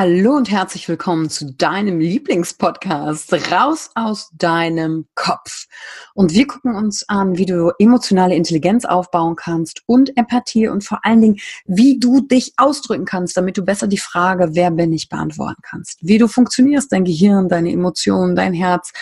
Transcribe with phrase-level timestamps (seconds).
[0.00, 5.66] Hallo und herzlich willkommen zu deinem Lieblingspodcast Raus aus deinem Kopf.
[6.14, 11.00] Und wir gucken uns an, wie du emotionale Intelligenz aufbauen kannst und Empathie und vor
[11.04, 15.10] allen Dingen, wie du dich ausdrücken kannst, damit du besser die Frage, wer bin ich,
[15.10, 15.98] beantworten kannst.
[16.00, 18.92] Wie du funktionierst, dein Gehirn, deine Emotionen, dein Herz.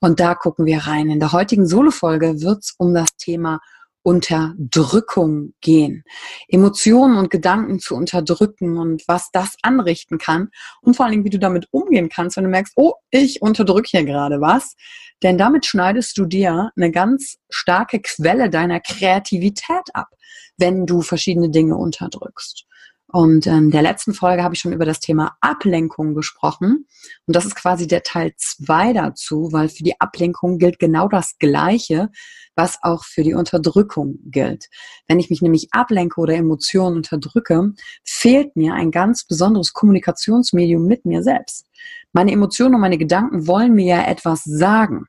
[0.00, 1.08] Und da gucken wir rein.
[1.08, 3.60] In der heutigen Solo-Folge wird es um das Thema
[4.08, 6.02] Unterdrückung gehen.
[6.48, 10.48] Emotionen und Gedanken zu unterdrücken und was das anrichten kann
[10.80, 13.88] und vor allen Dingen, wie du damit umgehen kannst, wenn du merkst, oh, ich unterdrücke
[13.90, 14.76] hier gerade was.
[15.22, 20.08] Denn damit schneidest du dir eine ganz starke Quelle deiner Kreativität ab,
[20.56, 22.67] wenn du verschiedene Dinge unterdrückst.
[23.10, 26.86] Und in der letzten Folge habe ich schon über das Thema Ablenkung gesprochen.
[27.26, 31.38] Und das ist quasi der Teil zwei dazu, weil für die Ablenkung gilt genau das
[31.38, 32.10] Gleiche,
[32.54, 34.66] was auch für die Unterdrückung gilt.
[35.06, 37.72] Wenn ich mich nämlich ablenke oder Emotionen unterdrücke,
[38.04, 41.66] fehlt mir ein ganz besonderes Kommunikationsmedium mit mir selbst.
[42.12, 45.06] Meine Emotionen und meine Gedanken wollen mir ja etwas sagen.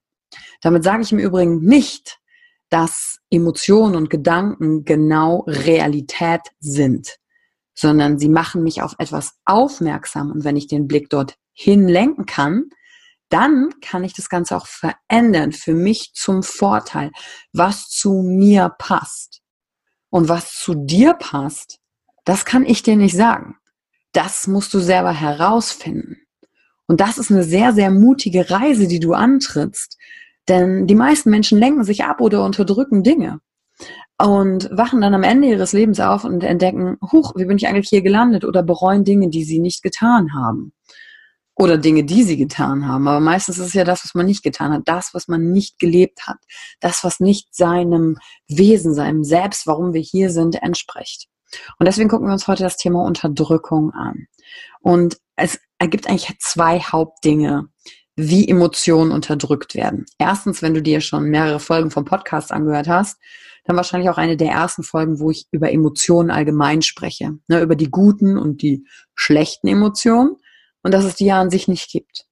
[0.61, 2.17] Damit sage ich im Übrigen nicht,
[2.69, 7.19] dass Emotionen und Gedanken genau Realität sind
[7.79, 10.31] sondern sie machen mich auf etwas aufmerksam.
[10.31, 12.65] Und wenn ich den Blick dorthin lenken kann,
[13.29, 17.11] dann kann ich das Ganze auch verändern für mich zum Vorteil,
[17.53, 19.41] was zu mir passt.
[20.09, 21.79] Und was zu dir passt,
[22.25, 23.55] das kann ich dir nicht sagen.
[24.11, 26.17] Das musst du selber herausfinden.
[26.87, 29.97] Und das ist eine sehr, sehr mutige Reise, die du antrittst.
[30.49, 33.39] Denn die meisten Menschen lenken sich ab oder unterdrücken Dinge
[34.17, 37.89] und wachen dann am Ende ihres Lebens auf und entdecken, huch, wie bin ich eigentlich
[37.89, 40.73] hier gelandet oder bereuen Dinge, die sie nicht getan haben.
[41.55, 43.07] Oder Dinge, die sie getan haben.
[43.07, 45.77] Aber meistens ist es ja das, was man nicht getan hat, das, was man nicht
[45.77, 46.37] gelebt hat,
[46.79, 48.17] das, was nicht seinem
[48.47, 51.27] Wesen, seinem Selbst, warum wir hier sind, entspricht.
[51.77, 54.27] Und deswegen gucken wir uns heute das Thema Unterdrückung an.
[54.81, 57.67] Und es ergibt eigentlich zwei Hauptdinge,
[58.15, 60.05] wie Emotionen unterdrückt werden.
[60.17, 63.17] Erstens, wenn du dir schon mehrere Folgen vom Podcast angehört hast,
[63.69, 67.37] dann wahrscheinlich auch eine der ersten Folgen, wo ich über Emotionen allgemein spreche.
[67.47, 68.83] Ne, über die guten und die
[69.13, 70.37] schlechten Emotionen.
[70.81, 72.25] Und dass es die ja an sich nicht gibt.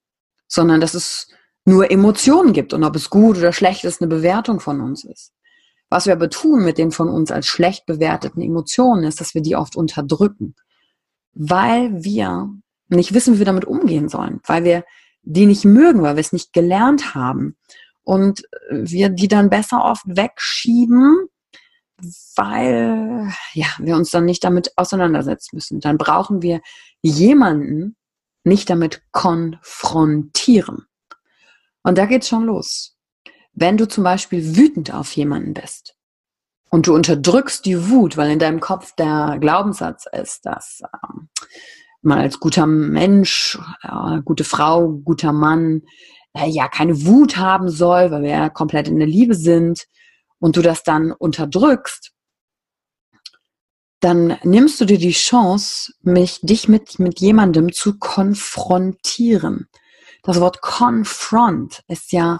[0.47, 1.27] Sondern dass es
[1.63, 2.73] nur Emotionen gibt.
[2.73, 5.31] Und ob es gut oder schlecht ist, eine Bewertung von uns ist.
[5.91, 9.43] Was wir aber tun mit den von uns als schlecht bewerteten Emotionen, ist, dass wir
[9.43, 10.55] die oft unterdrücken.
[11.33, 12.49] Weil wir
[12.87, 14.39] nicht wissen, wie wir damit umgehen sollen.
[14.43, 14.85] Weil wir
[15.21, 17.57] die nicht mögen, weil wir es nicht gelernt haben
[18.07, 21.27] und wir die dann besser oft wegschieben,
[22.37, 25.81] weil ja, wir uns dann nicht damit auseinandersetzen müssen.
[25.81, 26.61] Dann brauchen wir
[27.01, 27.97] jemanden
[28.45, 30.85] nicht damit konfrontieren.
[31.83, 32.97] Und da geht's schon los.
[33.51, 35.97] Wenn du zum Beispiel wütend auf jemanden bist
[36.69, 41.27] und du unterdrückst die Wut, weil in deinem Kopf der Glaubenssatz ist, dass ähm,
[42.01, 45.81] man als guter Mensch, äh, gute Frau, guter Mann,
[46.37, 49.87] äh, ja keine Wut haben soll, weil wir ja komplett in der Liebe sind
[50.39, 52.11] und du das dann unterdrückst,
[53.99, 59.67] dann nimmst du dir die Chance, mich, dich mit, mit jemandem zu konfrontieren.
[60.23, 62.39] Das Wort confront ist ja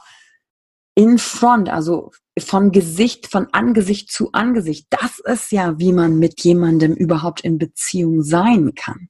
[0.93, 4.87] in front, also von Gesicht, von Angesicht zu Angesicht.
[4.89, 9.09] Das ist ja, wie man mit jemandem überhaupt in Beziehung sein kann.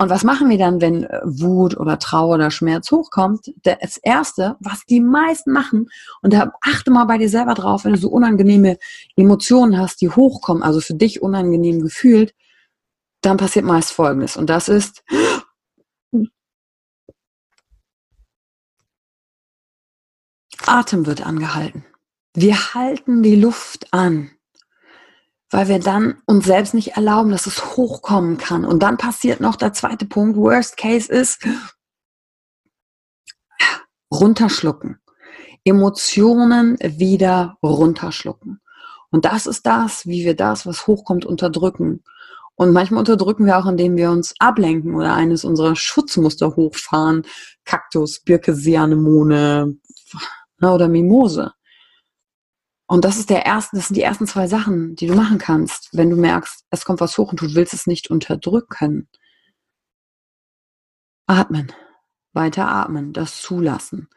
[0.00, 3.52] Und was machen wir dann, wenn äh, Wut oder Trauer oder Schmerz hochkommt?
[3.64, 5.90] Das Erste, was die meisten machen,
[6.22, 8.78] und da achte mal bei dir selber drauf, wenn du so unangenehme
[9.14, 12.34] Emotionen hast, die hochkommen, also für dich unangenehm gefühlt,
[13.20, 14.38] dann passiert meist Folgendes.
[14.38, 15.04] Und das ist,
[20.64, 21.84] Atem wird angehalten.
[22.32, 24.30] Wir halten die Luft an
[25.50, 28.64] weil wir dann uns selbst nicht erlauben, dass es hochkommen kann.
[28.64, 31.46] Und dann passiert noch der zweite Punkt, Worst Case ist,
[34.12, 34.98] runterschlucken.
[35.64, 38.60] Emotionen wieder runterschlucken.
[39.10, 42.02] Und das ist das, wie wir das, was hochkommt, unterdrücken.
[42.54, 47.22] Und manchmal unterdrücken wir auch, indem wir uns ablenken oder eines unserer Schutzmuster hochfahren.
[47.64, 49.76] Kaktus, Birke, Sianemone
[50.58, 51.52] ne, oder Mimose.
[52.90, 55.90] Und das ist der erste, das sind die ersten zwei Sachen, die du machen kannst,
[55.92, 59.08] wenn du merkst, es kommt was hoch und du willst es nicht unterdrücken.
[61.28, 61.72] Atmen,
[62.32, 64.08] weiter atmen, das zulassen.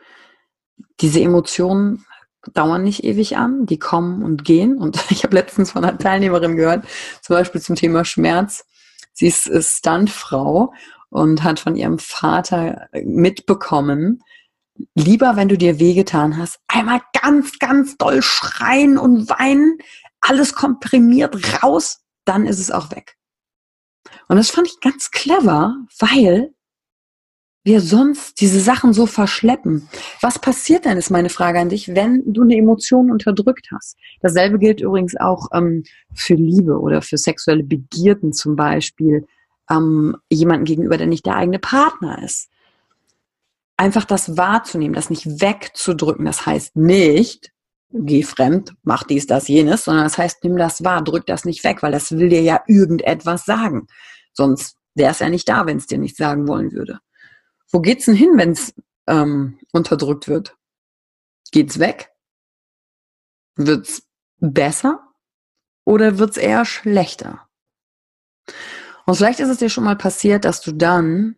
[1.01, 2.07] Diese Emotionen
[2.55, 4.79] dauern nicht ewig an, die kommen und gehen.
[4.79, 6.87] Und ich habe letztens von einer Teilnehmerin gehört,
[7.21, 8.65] zum Beispiel zum Thema Schmerz.
[9.13, 10.73] Sie ist Stuntfrau
[11.11, 14.23] und hat von ihrem Vater mitbekommen,
[14.95, 19.77] lieber, wenn du dir wehgetan hast, einmal ganz, ganz doll schreien und weinen,
[20.21, 23.17] alles komprimiert raus, dann ist es auch weg.
[24.27, 26.53] Und das fand ich ganz clever, weil
[27.65, 29.87] wir sonst diese Sachen so verschleppen.
[30.21, 33.97] Was passiert denn, ist meine Frage an dich, wenn du eine Emotion unterdrückt hast?
[34.21, 35.83] Dasselbe gilt übrigens auch ähm,
[36.13, 39.25] für Liebe oder für sexuelle Begierden zum Beispiel
[39.69, 42.49] ähm, jemanden gegenüber, der nicht der eigene Partner ist
[43.77, 46.25] einfach das wahrzunehmen, das nicht wegzudrücken.
[46.25, 47.51] Das heißt nicht,
[47.91, 51.63] geh fremd, mach dies, das, jenes, sondern das heißt, nimm das wahr, drück das nicht
[51.63, 53.87] weg, weil das will dir ja irgendetwas sagen.
[54.33, 56.99] Sonst wäre es ja nicht da, wenn es dir nicht sagen wollen würde.
[57.71, 58.73] Wo geht's denn hin, wenn es
[59.07, 60.55] ähm, unterdrückt wird?
[61.51, 62.11] Geht's weg?
[63.55, 64.03] Wird's
[64.39, 64.99] besser?
[65.85, 67.47] Oder wird's eher schlechter?
[69.05, 71.35] Und vielleicht ist es dir schon mal passiert, dass du dann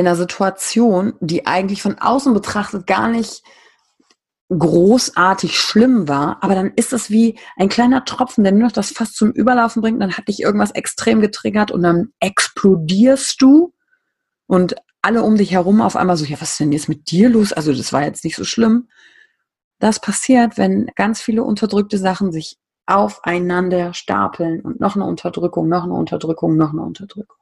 [0.00, 3.42] in einer Situation, die eigentlich von außen betrachtet gar nicht
[4.50, 8.90] großartig schlimm war, aber dann ist es wie ein kleiner Tropfen, der nur noch das
[8.90, 13.72] fast zum Überlaufen bringt, dann hat dich irgendwas extrem getriggert und dann explodierst du
[14.46, 17.28] und alle um dich herum auf einmal so, ja, was ist denn jetzt mit dir
[17.28, 17.52] los?
[17.52, 18.88] Also das war jetzt nicht so schlimm.
[19.78, 25.84] Das passiert, wenn ganz viele unterdrückte Sachen sich aufeinander stapeln und noch eine Unterdrückung, noch
[25.84, 27.39] eine Unterdrückung, noch eine Unterdrückung.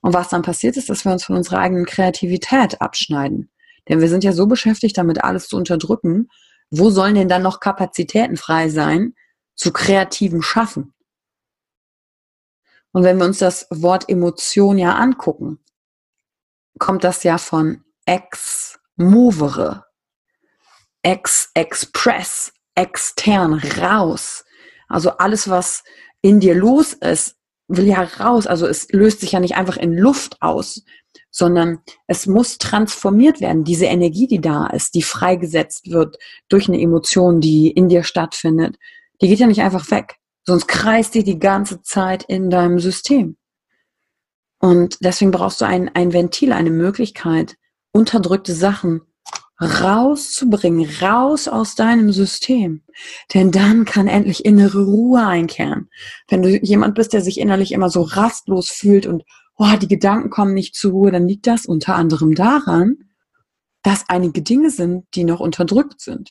[0.00, 3.50] Und was dann passiert ist, dass wir uns von unserer eigenen Kreativität abschneiden.
[3.88, 6.28] Denn wir sind ja so beschäftigt damit, alles zu unterdrücken.
[6.70, 9.14] Wo sollen denn dann noch Kapazitäten frei sein
[9.54, 10.94] zu kreativem Schaffen?
[12.92, 15.58] Und wenn wir uns das Wort Emotion ja angucken,
[16.78, 19.84] kommt das ja von ex movere,
[21.02, 24.44] ex express, extern raus.
[24.88, 25.84] Also alles, was
[26.22, 27.36] in dir los ist,
[27.68, 28.46] will ja raus.
[28.46, 30.82] Also es löst sich ja nicht einfach in Luft aus,
[31.30, 33.64] sondern es muss transformiert werden.
[33.64, 36.16] Diese Energie, die da ist, die freigesetzt wird
[36.48, 38.76] durch eine Emotion, die in dir stattfindet,
[39.20, 40.16] die geht ja nicht einfach weg.
[40.44, 43.36] Sonst kreist die die ganze Zeit in deinem System.
[44.60, 47.56] Und deswegen brauchst du ein, ein Ventil, eine Möglichkeit,
[47.92, 49.02] unterdrückte Sachen
[49.60, 52.82] rauszubringen, raus aus deinem System.
[53.32, 55.88] Denn dann kann endlich innere Ruhe einkehren.
[56.28, 59.24] Wenn du jemand bist, der sich innerlich immer so rastlos fühlt und
[59.56, 62.96] oh, die Gedanken kommen nicht zur Ruhe, dann liegt das unter anderem daran,
[63.82, 66.30] dass einige Dinge sind, die noch unterdrückt sind.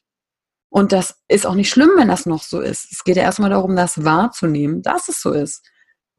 [0.70, 2.92] Und das ist auch nicht schlimm, wenn das noch so ist.
[2.92, 5.66] Es geht ja erstmal darum, das wahrzunehmen, dass es so ist.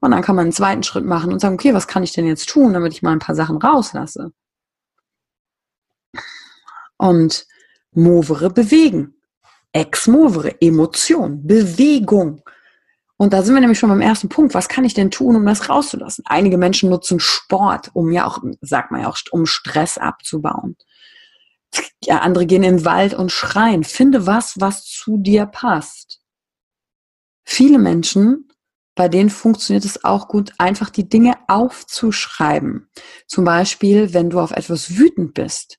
[0.01, 2.27] Und dann kann man einen zweiten Schritt machen und sagen, okay, was kann ich denn
[2.27, 4.33] jetzt tun, damit ich mal ein paar Sachen rauslasse?
[6.99, 7.47] Und
[7.93, 9.15] movere bewegen.
[9.73, 12.43] Ex movere, Emotion, Bewegung.
[13.19, 14.55] Und da sind wir nämlich schon beim ersten Punkt.
[14.55, 16.25] Was kann ich denn tun, um das rauszulassen?
[16.27, 20.77] Einige Menschen nutzen Sport, um ja auch, sagt man ja auch, um Stress abzubauen.
[22.05, 23.85] Ja, andere gehen in den Wald und schreien.
[23.85, 26.21] Finde was, was zu dir passt.
[27.45, 28.49] Viele Menschen,
[28.95, 32.89] bei denen funktioniert es auch gut, einfach die Dinge aufzuschreiben.
[33.27, 35.79] Zum Beispiel, wenn du auf etwas wütend bist,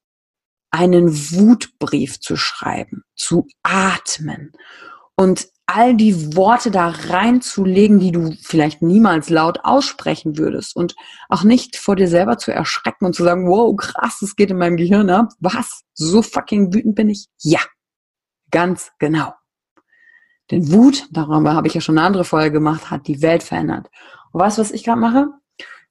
[0.72, 4.52] einen Wutbrief zu schreiben, zu atmen
[5.16, 10.96] und all die Worte da reinzulegen, die du vielleicht niemals laut aussprechen würdest und
[11.28, 14.58] auch nicht vor dir selber zu erschrecken und zu sagen, wow, krass, das geht in
[14.58, 15.34] meinem Gehirn ab.
[15.40, 15.84] Was?
[15.94, 17.28] So fucking wütend bin ich?
[17.42, 17.60] Ja,
[18.50, 19.34] ganz genau.
[20.50, 23.90] Denn Wut, darüber habe ich ja schon eine andere Folge gemacht, hat die Welt verändert.
[24.32, 25.28] Und weißt du, was ich gerade mache?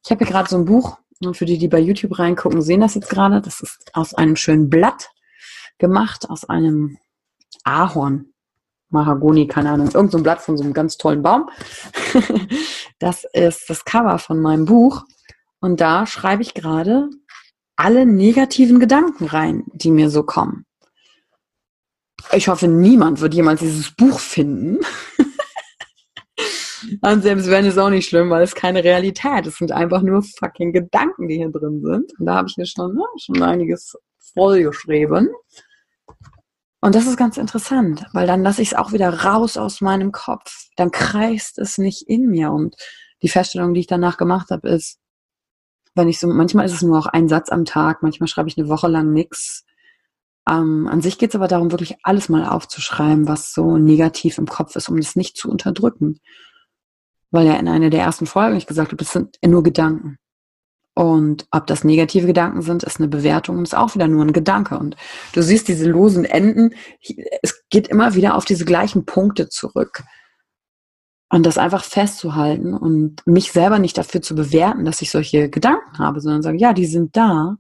[0.03, 2.81] Ich habe hier gerade so ein Buch, und für die, die bei YouTube reingucken, sehen
[2.81, 3.41] das jetzt gerade.
[3.41, 5.11] Das ist aus einem schönen Blatt
[5.79, 6.99] gemacht, aus einem
[7.65, 8.33] Ahorn.
[8.89, 11.51] Mahagoni, keine Ahnung, irgendein so Blatt von so einem ganz tollen Baum.
[13.01, 15.05] das ist das Cover von meinem Buch.
[15.61, 17.11] Und da schreibe ich gerade
[17.75, 20.65] alle negativen Gedanken rein, die mir so kommen.
[22.33, 24.79] Ich hoffe, niemand wird jemals dieses Buch finden.
[27.03, 29.47] Und selbst wenn es auch nicht schlimm, weil es keine Realität.
[29.47, 32.13] Es sind einfach nur fucking Gedanken, die hier drin sind.
[32.19, 33.97] Und da habe ich mir schon, ne, schon einiges
[34.35, 35.31] vollgeschrieben.
[36.81, 40.13] Und das ist ganz interessant, weil dann lasse ich es auch wieder raus aus meinem
[40.13, 40.69] Kopf.
[40.77, 42.53] Dann kreist es nicht in mir.
[42.53, 42.77] Und
[43.23, 44.99] die Feststellung, die ich danach gemacht habe, ist,
[45.95, 48.59] wenn ich so, manchmal ist es nur auch ein Satz am Tag, manchmal schreibe ich
[48.59, 49.65] eine Woche lang nichts.
[50.49, 54.47] Ähm, an sich geht es aber darum, wirklich alles mal aufzuschreiben, was so negativ im
[54.47, 56.21] Kopf ist, um das nicht zu unterdrücken.
[57.37, 60.17] Weil ja in einer der ersten Folgen ich gesagt habe, das sind nur Gedanken.
[60.95, 64.33] Und ob das negative Gedanken sind, ist eine Bewertung und ist auch wieder nur ein
[64.33, 64.79] Gedanke.
[64.79, 64.97] Und
[65.35, 66.75] du siehst diese losen Enden,
[67.43, 70.03] es geht immer wieder auf diese gleichen Punkte zurück.
[71.29, 75.99] Und das einfach festzuhalten und mich selber nicht dafür zu bewerten, dass ich solche Gedanken
[75.99, 77.59] habe, sondern sagen, ja, die sind da,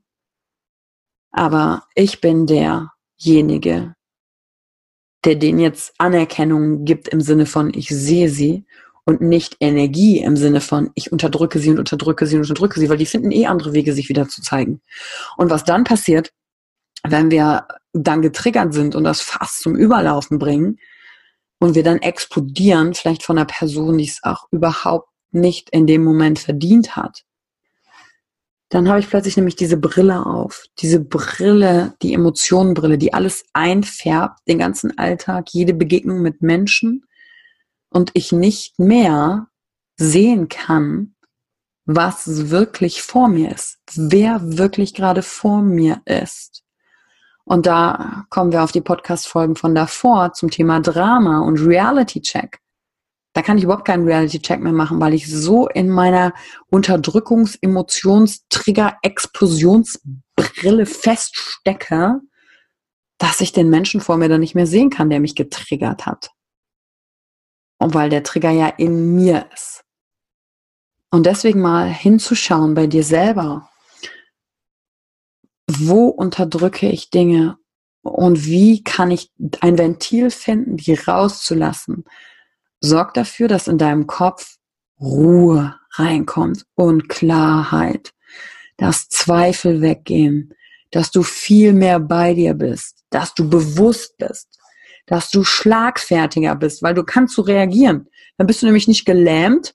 [1.32, 3.94] aber ich bin derjenige,
[5.26, 8.64] der denen jetzt Anerkennung gibt im Sinne von, ich sehe sie
[9.06, 12.90] und nicht Energie im Sinne von, ich unterdrücke sie und unterdrücke sie und unterdrücke sie,
[12.90, 14.82] weil die finden eh andere Wege, sich wieder zu zeigen.
[15.36, 16.32] Und was dann passiert,
[17.04, 20.78] wenn wir dann getriggert sind und das fast zum Überlaufen bringen
[21.60, 26.02] und wir dann explodieren, vielleicht von einer Person, die es auch überhaupt nicht in dem
[26.02, 27.22] Moment verdient hat,
[28.70, 30.64] dann habe ich plötzlich nämlich diese Brille auf.
[30.80, 37.04] Diese Brille, die Emotionenbrille, die alles einfärbt, den ganzen Alltag, jede Begegnung mit Menschen
[37.96, 39.48] und ich nicht mehr
[39.96, 41.14] sehen kann,
[41.86, 46.62] was wirklich vor mir ist, wer wirklich gerade vor mir ist.
[47.44, 52.58] Und da kommen wir auf die Podcast-Folgen von davor zum Thema Drama und Reality-Check.
[53.32, 56.34] Da kann ich überhaupt keinen Reality-Check mehr machen, weil ich so in meiner
[56.70, 62.20] Unterdrückungs-, Emotions-, Trigger-, Explosionsbrille feststecke,
[63.16, 66.35] dass ich den Menschen vor mir dann nicht mehr sehen kann, der mich getriggert hat.
[67.78, 69.84] Und weil der Trigger ja in mir ist.
[71.10, 73.68] Und deswegen mal hinzuschauen bei dir selber.
[75.66, 77.58] Wo unterdrücke ich Dinge?
[78.02, 79.30] Und wie kann ich
[79.60, 82.04] ein Ventil finden, die rauszulassen?
[82.80, 84.56] Sorg dafür, dass in deinem Kopf
[85.00, 88.12] Ruhe reinkommt und Klarheit,
[88.76, 90.54] dass Zweifel weggehen,
[90.90, 94.55] dass du viel mehr bei dir bist, dass du bewusst bist,
[95.06, 98.08] dass du schlagfertiger bist, weil du kannst so reagieren.
[98.36, 99.74] Dann bist du nämlich nicht gelähmt,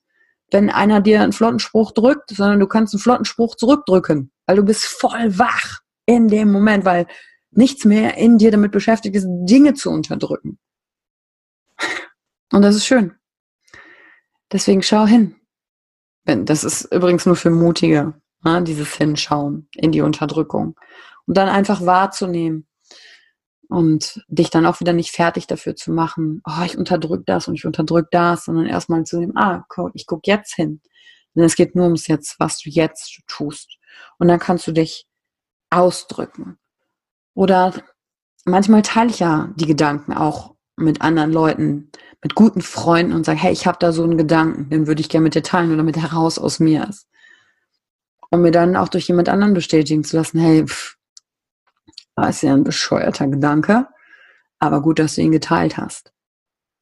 [0.51, 4.57] wenn einer dir einen flotten Spruch drückt, sondern du kannst einen flotten Spruch zurückdrücken, weil
[4.57, 7.07] du bist voll wach in dem Moment, weil
[7.51, 10.59] nichts mehr in dir damit beschäftigt ist, Dinge zu unterdrücken.
[12.51, 13.15] Und das ist schön.
[14.51, 15.35] Deswegen schau hin.
[16.25, 20.75] Das ist übrigens nur für Mutige, ne, dieses Hinschauen in die Unterdrückung.
[21.25, 22.67] Und dann einfach wahrzunehmen,
[23.71, 27.55] und dich dann auch wieder nicht fertig dafür zu machen, oh, ich unterdrück das und
[27.55, 29.63] ich unterdrück das, sondern erstmal zu nehmen, ah,
[29.93, 30.81] ich guck jetzt hin.
[31.33, 33.77] Denn es geht nur ums Jetzt, was du jetzt tust.
[34.19, 35.07] Und dann kannst du dich
[35.69, 36.57] ausdrücken.
[37.33, 37.73] Oder
[38.43, 43.39] manchmal teile ich ja die Gedanken auch mit anderen Leuten, mit guten Freunden und sage,
[43.39, 45.83] hey, ich habe da so einen Gedanken, den würde ich gerne mit dir teilen oder
[45.83, 47.07] mit heraus aus mir ist.
[48.29, 50.97] Um mir dann auch durch jemand anderen bestätigen zu lassen, hey, pff,
[52.27, 53.87] ist ja ein bescheuerter Gedanke,
[54.59, 56.13] aber gut, dass du ihn geteilt hast.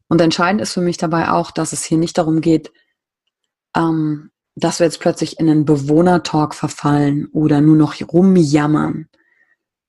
[0.08, 2.72] Und entscheidend ist für mich dabei auch, dass es hier nicht darum geht,
[3.76, 9.08] ähm, dass wir jetzt plötzlich in einen Bewohnertalk verfallen oder nur noch rumjammern,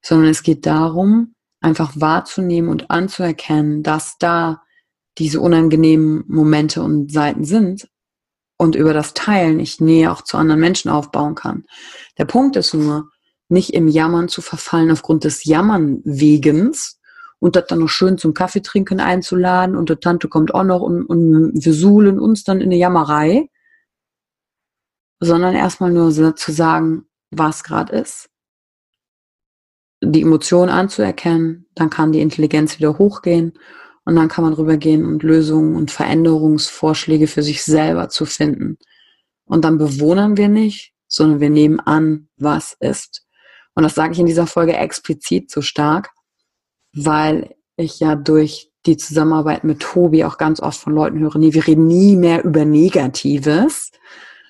[0.02, 4.62] sondern es geht darum, einfach wahrzunehmen und anzuerkennen, dass da
[5.18, 7.88] diese unangenehmen Momente und Seiten sind
[8.56, 11.64] und über das Teilen ich Nähe auch zu anderen Menschen aufbauen kann.
[12.18, 13.10] Der Punkt ist nur,
[13.50, 16.98] nicht im Jammern zu verfallen aufgrund des Jammern-Wegens
[17.38, 21.04] und das dann noch schön zum Kaffeetrinken einzuladen und die Tante kommt auch noch und,
[21.04, 23.48] und wir suhlen uns dann in eine Jammerei,
[25.20, 28.30] sondern erstmal nur zu sagen, was gerade ist,
[30.02, 33.52] die Emotion anzuerkennen, dann kann die Intelligenz wieder hochgehen
[34.04, 38.78] und dann kann man rübergehen und Lösungen und Veränderungsvorschläge für sich selber zu finden.
[39.44, 43.26] Und dann bewohnern wir nicht, sondern wir nehmen an, was ist.
[43.80, 46.10] Und das sage ich in dieser Folge explizit so stark,
[46.92, 51.54] weil ich ja durch die Zusammenarbeit mit Tobi auch ganz oft von Leuten höre, nee,
[51.54, 53.90] wir reden nie mehr über Negatives,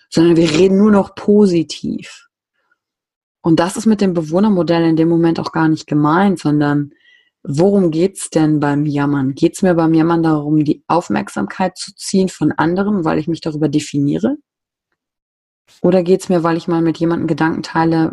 [0.08, 2.26] sondern wir reden nur noch positiv.
[3.40, 6.90] Und das ist mit dem Bewohnermodell in dem Moment auch gar nicht gemeint, sondern
[7.44, 9.36] worum geht's denn beim Jammern?
[9.36, 13.68] Geht's mir beim Jammern darum, die Aufmerksamkeit zu ziehen von anderen, weil ich mich darüber
[13.68, 14.38] definiere?
[15.82, 18.12] Oder geht's mir, weil ich mal mit jemandem Gedanken teile,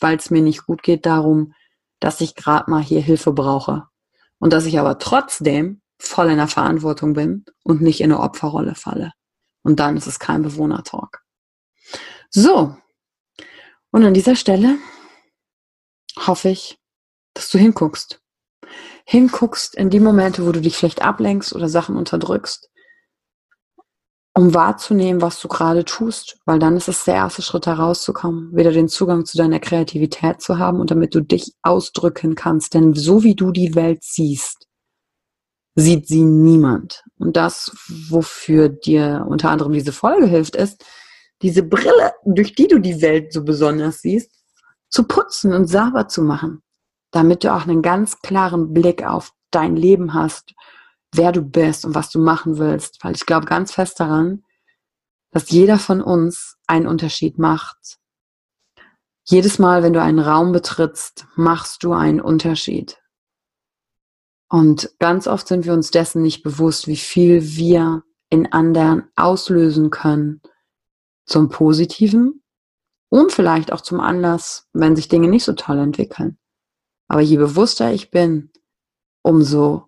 [0.00, 1.54] weil es mir nicht gut geht, darum,
[2.00, 3.88] dass ich gerade mal hier Hilfe brauche
[4.38, 8.74] und dass ich aber trotzdem voll in der Verantwortung bin und nicht in eine Opferrolle
[8.74, 9.12] falle.
[9.62, 11.22] Und dann ist es kein Bewohnertalk.
[12.30, 12.76] So,
[13.90, 14.76] und an dieser Stelle
[16.18, 16.78] hoffe ich,
[17.32, 18.20] dass du hinguckst.
[19.06, 22.70] Hinguckst in die Momente, wo du dich vielleicht ablenkst oder Sachen unterdrückst,
[24.36, 28.70] um wahrzunehmen, was du gerade tust, weil dann ist es der erste Schritt herauszukommen, wieder
[28.70, 32.74] den Zugang zu deiner Kreativität zu haben und damit du dich ausdrücken kannst.
[32.74, 34.66] Denn so wie du die Welt siehst,
[35.74, 37.02] sieht sie niemand.
[37.18, 37.72] Und das,
[38.10, 40.84] wofür dir unter anderem diese Folge hilft, ist,
[41.40, 44.30] diese Brille, durch die du die Welt so besonders siehst,
[44.90, 46.62] zu putzen und sauber zu machen,
[47.10, 50.52] damit du auch einen ganz klaren Blick auf dein Leben hast,
[51.16, 53.02] wer du bist und was du machen willst.
[53.02, 54.44] Weil ich glaube ganz fest daran,
[55.30, 57.98] dass jeder von uns einen Unterschied macht.
[59.24, 62.98] Jedes Mal, wenn du einen Raum betrittst, machst du einen Unterschied.
[64.48, 69.90] Und ganz oft sind wir uns dessen nicht bewusst, wie viel wir in anderen auslösen
[69.90, 70.40] können
[71.24, 72.42] zum Positiven
[73.08, 76.38] und vielleicht auch zum Anlass, wenn sich Dinge nicht so toll entwickeln.
[77.08, 78.50] Aber je bewusster ich bin,
[79.22, 79.85] umso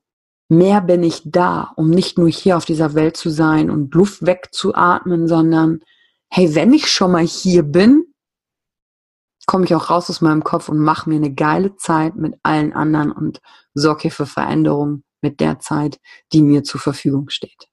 [0.49, 4.25] mehr bin ich da, um nicht nur hier auf dieser Welt zu sein und Luft
[4.25, 5.81] wegzuatmen, sondern
[6.31, 8.05] hey, wenn ich schon mal hier bin,
[9.47, 12.73] komme ich auch raus aus meinem Kopf und mache mir eine geile Zeit mit allen
[12.73, 13.41] anderen und
[13.75, 15.99] sorge hier für Veränderungen mit der Zeit,
[16.33, 17.69] die mir zur Verfügung steht.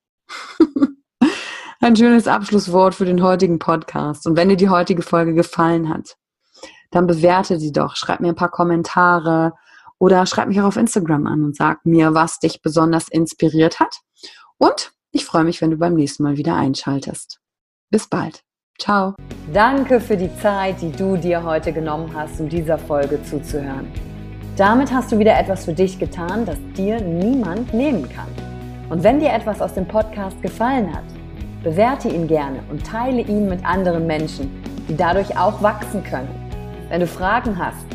[1.82, 4.26] Ein schönes Abschlusswort für den heutigen Podcast.
[4.26, 6.16] Und wenn dir die heutige Folge gefallen hat,
[6.92, 7.96] dann bewerte sie doch.
[7.96, 9.54] Schreib mir ein paar Kommentare
[10.00, 14.00] oder schreib mich auch auf Instagram an und sag mir, was dich besonders inspiriert hat.
[14.58, 17.40] Und ich freue mich, wenn du beim nächsten Mal wieder einschaltest.
[17.90, 18.44] Bis bald.
[18.80, 19.16] Ciao.
[19.54, 23.92] Danke für die Zeit, die du dir heute genommen hast, um dieser Folge zuzuhören.
[24.58, 28.28] Damit hast du wieder etwas für dich getan, das dir niemand nehmen kann.
[28.90, 31.04] Und wenn dir etwas aus dem Podcast gefallen hat,
[31.64, 34.52] bewerte ihn gerne und teile ihn mit anderen Menschen,
[34.88, 36.30] die dadurch auch wachsen können.
[36.90, 37.95] Wenn du Fragen hast